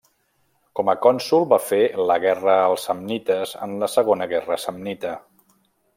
[0.79, 5.13] Com a cònsol va fer la guerra als samnites en la Segona Guerra Samnita.